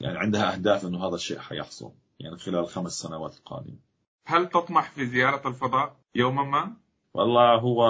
يعني 0.00 0.18
عندها 0.18 0.54
أهداف 0.54 0.86
إنه 0.86 1.08
هذا 1.08 1.14
الشيء 1.14 1.38
حيحصل 1.38 1.92
يعني 2.20 2.38
خلال 2.38 2.58
الخمس 2.58 2.92
سنوات 2.92 3.36
القادمة. 3.38 3.89
هل 4.26 4.48
تطمح 4.48 4.90
في 4.90 5.06
زيارة 5.06 5.48
الفضاء 5.48 5.96
يوما 6.14 6.42
ما؟ 6.42 6.76
والله 7.14 7.54
هو 7.54 7.82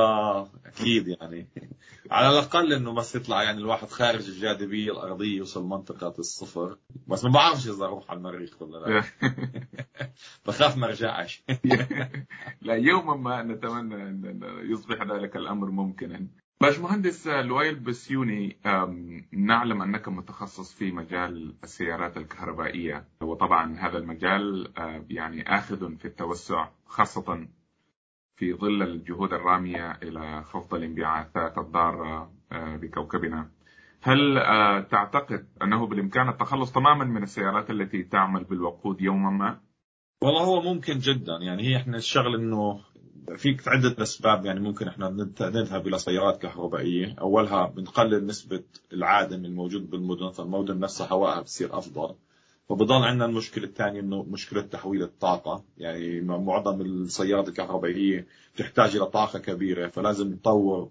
أكيد 0.67 1.09
يعني. 1.09 1.49
على 2.11 2.29
الأقل 2.29 2.73
إنه 2.73 2.93
بس 2.93 3.17
يطلع 3.17 3.43
يعني 3.43 3.59
الواحد 3.59 3.89
خارج 3.89 4.29
الجاذبية 4.29 4.93
الأرضية 4.93 5.37
يوصل 5.37 5.65
منطقة 5.65 6.15
الصفر. 6.19 6.79
بس 7.07 7.25
ما 7.25 7.31
بعرفش 7.31 7.69
إذا 7.69 7.85
أروح 7.85 8.11
على 8.11 8.17
المريخ 8.17 8.63
ولا 8.63 8.79
لا. 8.79 9.05
بخاف 10.47 10.77
ما 10.77 10.87
ارجعش 10.87 11.45
لا 12.63 12.75
يوما 12.75 13.17
ما 13.17 13.43
نتمنى 13.43 13.95
ان 13.95 14.41
يصبح 14.63 15.03
ذلك 15.03 15.37
الأمر 15.37 15.71
ممكنا. 15.71 16.27
باشمهندس 16.63 17.27
لويل 17.27 17.75
بسيوني 17.75 18.57
نعلم 19.33 19.83
أنك 19.83 20.09
متخصص 20.09 20.75
في 20.75 20.93
مجال 20.93 21.55
السيارات 21.65 22.17
الكهربائية. 22.17 23.05
وطبعا 23.21 23.77
هذا 23.79 23.99
المجال 23.99 24.73
يعني 25.11 25.55
آخذ 25.59 25.97
في 25.97 26.05
التوسع 26.05 26.69
خاصة 26.87 27.49
في 28.41 28.55
ظل 28.55 28.83
الجهود 28.83 29.33
الرامية 29.33 29.93
إلى 30.03 30.43
خفض 30.45 30.75
الانبعاثات 30.75 31.59
الضارة 31.59 32.33
بكوكبنا. 32.53 33.51
هل 34.03 34.35
تعتقد 34.91 35.47
أنه 35.63 35.87
بالإمكان 35.87 36.29
التخلص 36.29 36.73
تماما 36.73 37.05
من 37.05 37.23
السيارات 37.23 37.71
التي 37.71 38.03
تعمل 38.03 38.45
بالوقود 38.45 39.01
يوما 39.01 39.31
ما؟ 39.31 39.61
والله 40.23 40.43
هو 40.43 40.63
ممكن 40.63 40.99
جدا. 40.99 41.37
يعني 41.41 41.63
هي 41.63 41.77
إحنا 41.77 41.97
الشغل 41.97 42.35
إنه 42.35 42.81
في 43.37 43.57
عدة 43.67 44.03
أسباب. 44.03 44.47
يعني 44.47 44.61
ممكن 44.61 44.89
إحنا 44.89 45.11
نذهب 45.41 45.87
إلى 45.87 45.99
سيارات 45.99 46.43
كهربائية، 46.43 47.15
أولها 47.21 47.67
بنقلل 47.67 48.27
نسبة 48.27 48.65
العادم 48.93 49.45
الموجود 49.45 49.91
بالمدن، 49.91 50.31
فالمدن 50.31 50.79
نفسها 50.79 51.13
هواءها 51.13 51.41
بصير 51.41 51.79
أفضل. 51.79 52.15
وبضل 52.71 53.03
عندنا 53.03 53.25
المشكلة 53.25 53.65
الثانية 53.65 54.01
إنه 54.01 54.23
مشكلة 54.23 54.63
تحويل 54.63 55.03
الطاقة، 55.03 55.65
يعني 55.79 56.21
معظم 56.21 56.81
السيارات 56.81 57.49
الكهربائية 57.49 58.27
تحتاج 58.57 58.97
إلى 58.97 59.07
طاقة 59.07 59.39
كبيرة، 59.39 59.89
فلازم 59.89 60.33
نطور 60.33 60.91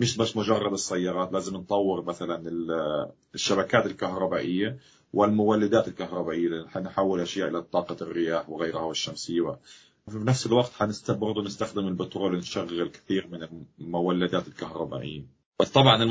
مش 0.00 0.16
بس 0.16 0.36
مجرد 0.36 0.72
السيارات، 0.72 1.32
لازم 1.32 1.56
نطور 1.56 2.04
مثلا 2.04 2.42
الشبكات 3.34 3.86
الكهربائية 3.86 4.78
والمولدات 5.12 5.88
الكهربائية 5.88 6.66
نحول 6.76 7.20
أشياء 7.20 7.48
إلى 7.48 7.62
طاقة 7.62 7.96
الرياح 8.00 8.50
وغيرها 8.50 8.82
والشمسية. 8.82 9.58
في 10.08 10.18
نفس 10.18 10.46
الوقت 10.46 10.72
حنست 10.72 11.10
برضه 11.10 11.42
نستخدم 11.42 11.88
البترول 11.88 12.36
نشغل 12.36 12.88
كثير 12.88 13.28
من 13.32 13.64
المولدات 13.80 14.48
الكهربائية. 14.48 15.22
بس 15.60 15.70
طبعا 15.70 16.04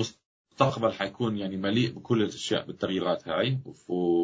المستقبل 0.62 0.94
حيكون 0.94 1.38
يعني 1.38 1.58
مليء 1.58 1.92
بكل 1.92 2.22
الأشياء 2.22 2.66
بالتغييرات 2.66 3.28
هاي 3.28 3.60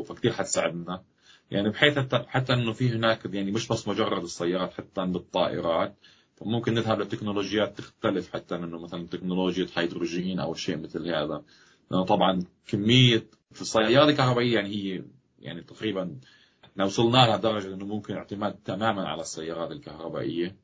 فكثير 0.06 0.34
حتساعدنا 0.34 1.04
يعني 1.52 1.70
بحيث 1.70 1.98
حتى 2.14 2.54
إنه 2.54 2.74
في 2.74 2.90
هناك 2.90 3.26
يعني 3.26 3.52
مش 3.52 3.68
بس 3.68 3.88
مجرد 3.88 4.24
السيارات 4.24 4.74
حتى 4.74 5.06
بالطائرات 5.06 5.96
فممكن 6.36 6.74
نذهب 6.74 7.02
لتكنولوجيات 7.02 7.78
تختلف 7.78 8.34
حتى 8.34 8.56
إنه 8.56 8.80
مثلا 8.80 9.08
تكنولوجيا 9.08 9.68
هيدروجين 9.76 10.40
أو 10.40 10.54
شيء 10.54 10.78
مثل 10.78 11.08
هذا. 11.08 11.44
لأنه 11.92 12.06
طبعا 12.06 12.44
كمية 12.68 13.28
في 13.52 13.62
السيارة 13.62 14.10
الكهربائية 14.10 14.56
يعني 14.56 14.70
هي 14.70 15.04
يعني 15.40 15.62
تقريبا 15.62 16.18
إحنا 16.66 16.86
وصلنا 16.86 17.18
لها 17.18 17.38
درجة 17.38 17.74
إنه 17.74 17.86
ممكن 17.86 18.16
اعتماد 18.16 18.54
تماما 18.66 19.08
على 19.08 19.22
السيارات 19.22 19.72
الكهربائية. 19.72 20.56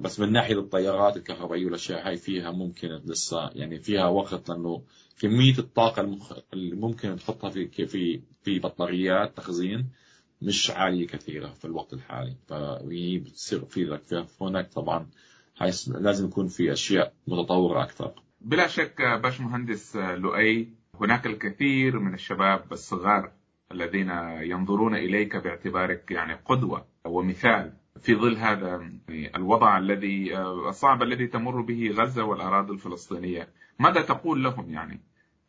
بس 0.00 0.20
من 0.20 0.32
ناحية 0.32 0.58
الطيارات 0.58 1.16
الكهربائية 1.16 1.64
والأشياء 1.64 2.08
هاي 2.08 2.16
فيها 2.16 2.50
ممكن 2.50 2.88
لسه 2.88 3.50
يعني 3.54 3.78
فيها 3.78 4.06
وقت 4.06 4.48
لأنه 4.48 4.82
كمية 5.20 5.58
الطاقة 5.58 6.00
المخ... 6.02 6.32
اللي 6.52 6.76
ممكن 6.76 7.16
تحطها 7.16 7.50
في 7.50 7.86
في 7.86 8.20
في 8.42 8.58
بطاريات 8.58 9.36
تخزين 9.36 9.88
مش 10.42 10.70
عالية 10.70 11.06
كثيرة 11.06 11.46
في 11.46 11.64
الوقت 11.64 11.92
الحالي. 11.92 12.36
فهي 12.48 13.18
بتصير 13.18 13.64
في 13.64 13.84
لك 13.84 14.26
هناك 14.40 14.72
طبعا 14.72 15.06
لازم 15.88 16.26
يكون 16.26 16.48
في 16.48 16.72
أشياء 16.72 17.12
متطورة 17.26 17.82
أكثر. 17.82 18.12
بلا 18.40 18.66
شك 18.66 19.02
باش 19.22 19.40
مهندس 19.40 19.96
لؤي 19.96 20.68
هناك 21.00 21.26
الكثير 21.26 21.98
من 21.98 22.14
الشباب 22.14 22.72
الصغار 22.72 23.32
الذين 23.72 24.10
ينظرون 24.40 24.94
إليك 24.94 25.36
باعتبارك 25.36 26.10
يعني 26.10 26.34
قدوة 26.34 26.86
ومثال. 27.04 27.72
في 28.02 28.14
ظل 28.14 28.36
هذا 28.36 28.90
الوضع 29.10 29.78
الذي 29.78 30.38
الصعب 30.38 31.02
الذي 31.02 31.26
تمر 31.26 31.60
به 31.60 31.94
غزة 31.96 32.24
والأراضي 32.24 32.72
الفلسطينية. 32.72 33.48
ماذا 33.78 34.00
تقول 34.02 34.44
لهم 34.44 34.70
يعني 34.70 35.00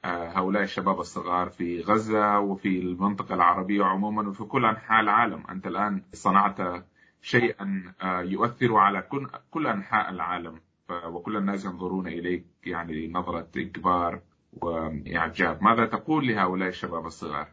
هؤلاء 0.05 0.63
الشباب 0.63 0.99
الصغار 0.99 1.49
في 1.49 1.81
غزة 1.81 2.39
وفي 2.39 2.79
المنطقة 2.79 3.35
العربية 3.35 3.83
عموما 3.83 4.29
وفي 4.29 4.43
كل 4.43 4.65
أنحاء 4.65 5.01
العالم؟ 5.01 5.43
أنت 5.49 5.67
الآن 5.67 6.03
صنعت 6.13 6.85
شيئا 7.21 7.93
يؤثر 8.03 8.75
على 8.75 9.07
كل 9.51 9.67
أنحاء 9.67 10.09
العالم 10.09 10.59
وكل 11.05 11.37
الناس 11.37 11.65
ينظرون 11.65 12.07
إليك 12.07 12.45
يعني 12.65 13.07
نظرة 13.07 13.47
إجبار 13.57 14.21
وإعجاب. 14.53 15.63
ماذا 15.63 15.85
تقول 15.85 16.27
لهؤلاء 16.27 16.69
الشباب 16.69 17.05
الصغار؟ 17.05 17.47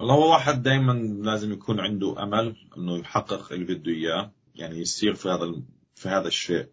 والله 0.00 0.16
واحد 0.16 0.62
دائما 0.62 0.92
لازم 1.22 1.52
يكون 1.52 1.80
عنده 1.80 2.22
أمل 2.22 2.56
أنه 2.76 2.98
يحقق 2.98 3.52
اللي 3.52 3.74
بده 3.74 3.92
إياه. 3.92 4.30
يعني 4.54 4.78
يصير 4.78 5.14
في 5.14 5.28
هذا 5.28 5.54
في 5.94 6.08
هذا 6.08 6.28
الشيء. 6.28 6.66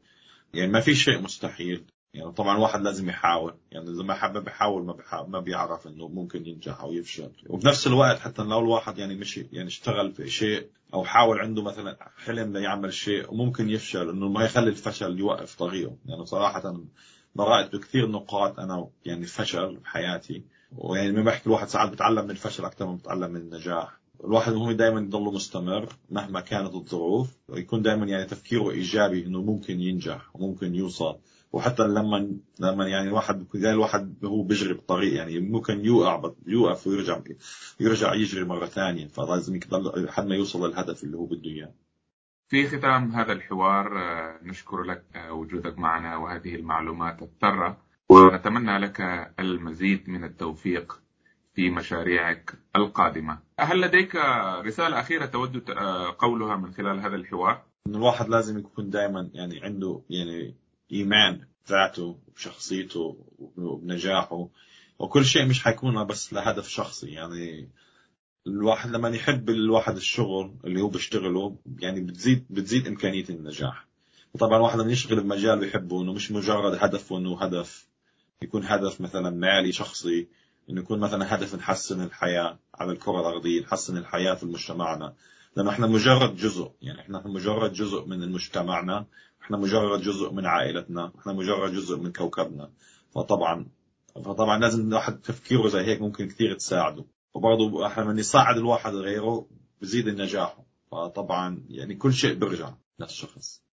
يعني 0.54 0.72
ما 0.72 0.80
في 0.80 0.96
شيء 0.96 1.22
مستحيل. 1.22 1.86
يعني 2.14 2.32
طبعا 2.32 2.58
الواحد 2.58 2.82
لازم 2.82 3.10
يحاول. 3.10 3.56
يعني 3.72 3.90
إذا 3.90 4.04
ما 4.04 4.14
حب 4.14 4.38
بيحاول 4.38 4.86
ما 4.86 4.96
ما 5.28 5.40
بيعرف 5.40 5.88
إنه 5.88 6.08
ممكن 6.08 6.46
ينجح 6.46 6.80
أو 6.82 6.94
يفشل. 6.94 7.32
وبنفس 7.48 7.88
الوقت 7.88 8.20
حتى 8.20 8.42
لو 8.42 8.60
الواحد 8.60 8.98
يعني 8.98 9.16
مش 9.16 9.38
يعني 9.38 9.68
اشتغل 9.68 10.12
في 10.12 10.30
شيء 10.30 10.70
أو 10.94 11.04
حاول 11.04 11.40
عنده 11.40 11.64
مثلا 11.64 12.12
حلم 12.26 12.58
ليعمل 12.58 12.94
شيء 12.94 13.32
وممكن 13.32 13.70
يفشل 13.70 14.10
إنه 14.10 14.30
ما 14.30 14.46
يخلي 14.46 14.70
الفشل 14.70 15.20
يوقف 15.20 15.56
طريقه. 15.56 15.98
يعني 16.06 16.26
صراحة 16.26 16.84
مرقت 17.36 17.76
بكثير 17.76 18.08
نقاط 18.08 18.60
أنا 18.60 18.88
يعني 19.06 19.26
فشل 19.26 19.78
بحياتي 19.78 20.44
ويعني 20.72 21.12
ما 21.12 21.24
بحكي 21.24 21.48
الواحد 21.48 21.68
ساعات 21.68 21.92
بتعلم 21.92 22.24
من 22.24 22.32
الفشل 22.32 22.66
أكثر 22.66 22.86
من 22.88 22.98
بتعلم 22.98 23.32
من 23.32 23.42
النجاح. 23.42 24.00
الواحد 24.24 24.54
مهم 24.54 24.72
دائما 24.72 25.00
يضل 25.00 25.34
مستمر 25.34 25.90
مهما 26.10 26.40
كانت 26.40 26.74
الظروف 26.74 27.38
ويكون 27.50 27.82
دائما 27.82 28.06
يعني 28.06 28.26
تفكيره 28.26 28.72
إيجابي 28.72 29.26
إنه 29.26 29.42
ممكن 29.42 29.82
ينجح 29.82 30.36
وممكن 30.36 30.76
يوصل. 30.76 31.20
وحتى 31.52 31.84
لما 31.84 32.38
لما 32.60 32.88
يعني 32.88 33.08
الواحد 33.08 33.46
زي 33.56 33.72
الواحد 33.72 34.26
هو 34.26 34.44
بيجري 34.44 34.74
بالطريق 34.74 35.14
يعني 35.14 35.40
ممكن 35.40 35.86
يوقع 35.86 36.32
يوقف 36.48 36.88
ويرجع 36.88 37.22
يرجع 37.80 38.14
يجري 38.14 38.44
مرة 38.46 38.66
ثانية. 38.66 39.08
فلازم 39.08 39.56
يضل 39.56 40.04
لحد 40.06 40.28
ما 40.28 40.36
يوصل 40.36 40.68
للهدف 40.70 41.04
اللي 41.04 41.18
هو 41.18 41.26
بده 41.26 41.50
إياه. 41.50 41.74
في 42.48 42.68
ختام 42.68 43.12
هذا 43.12 43.32
الحوار 43.32 43.90
نشكر 44.44 44.84
لك 44.84 45.04
وجودك 45.30 45.80
معنا 45.80 46.18
وهذه 46.18 46.56
المعلومات 46.56 47.22
الثرة. 47.22 47.78
ونتمنى 48.10 48.78
لك 48.78 49.02
المزيد 49.40 50.10
من 50.10 50.24
التوفيق. 50.24 51.05
في 51.56 51.70
مشاريعك 51.70 52.54
القادمة. 52.76 53.40
هل 53.60 53.82
لديك 53.82 54.16
رسالة 54.66 55.00
أخيرة 55.00 55.26
تود 55.26 55.72
قولها 56.20 56.56
من 56.58 56.74
خلال 56.74 57.00
هذا 57.00 57.16
الحوار؟ 57.16 57.64
إن 57.88 57.96
الواحد 57.96 58.30
لازم 58.30 58.60
يكون 58.60 58.90
دائما 58.90 59.30
يعني 59.34 59.64
عنده 59.64 60.02
يعني 60.10 60.56
إيمان 60.92 61.42
بذاته 61.68 62.20
وبشخصيته 62.28 63.18
وبنجاحه. 63.58 64.48
وكل 65.00 65.26
شيء 65.26 65.46
مش 65.46 65.64
حيكون 65.64 66.04
بس 66.04 66.34
لهدف 66.34 66.68
شخصي. 66.68 67.08
يعني 67.08 67.70
الواحد 68.48 68.90
لما 68.90 69.10
يحب 69.10 69.50
الواحد 69.50 69.96
الشغل 69.96 70.56
اللي 70.66 70.82
هو 70.82 70.88
بيشتغله 70.88 71.56
يعني 71.80 72.02
بتزيد 72.02 72.46
بتزيد 72.50 72.88
إمكانية 72.88 73.26
النجاح. 73.30 73.88
وطبعا 74.34 74.58
الواحد 74.58 74.80
لما 74.80 74.92
يشتغل 74.92 75.24
بمجال 75.24 75.60
بيحبه 75.60 76.02
إنه 76.02 76.14
مش 76.14 76.32
مجرد 76.32 76.78
هدفه 76.82 77.18
إنه 77.18 77.42
هدف 77.42 77.88
يكون 78.42 78.64
هدف 78.64 79.02
مثلا 79.02 79.30
مالي 79.30 79.72
شخصي. 79.72 80.28
انه 80.70 80.82
يكون 80.82 81.00
مثلا 81.00 81.36
هدف 81.36 81.56
نحسن 81.56 82.02
الحياة 82.02 82.60
على 82.76 82.92
الكرة 82.92 83.20
الأرضية 83.20 83.62
نحسن 83.62 83.98
الحياة 83.98 84.34
في 84.34 84.46
مجتمعنا. 84.46 85.14
لأنه 85.56 85.70
إحنا 85.70 85.88
مجرد 85.88 86.36
جزء 86.36 86.72
يعني 86.82 87.00
إحنا 87.00 87.28
مجرد 87.28 87.74
جزء 87.74 88.06
من 88.06 88.32
مجتمعنا 88.32 89.06
إحنا 89.42 89.58
مجرد 89.58 90.02
جزء 90.02 90.32
من 90.32 90.46
عائلتنا 90.46 91.12
إحنا 91.20 91.34
مجرد 91.34 91.74
جزء 91.74 91.98
من 91.98 92.12
كوكبنا. 92.12 92.70
فطبعا 93.16 93.68
فطبعا 94.16 94.60
لازم 94.60 94.88
الواحد 94.88 95.22
تفكيره 95.22 95.68
زي 95.68 95.80
هيك 95.80 96.02
ممكن 96.02 96.28
كثير 96.28 96.54
تساعده. 96.54 97.06
وبرضه 97.34 97.88
إحنا 97.88 98.04
من 98.04 98.20
يساعد 98.20 98.58
الواحد 98.58 98.94
غيره 98.94 99.48
بزيد 99.82 100.08
النجاح. 100.08 100.58
فطبعا 100.92 101.66
يعني 101.70 101.96
كل 101.96 102.14
شيء 102.14 102.34
بيرجع 102.34 102.74
للشخص. 103.00 103.64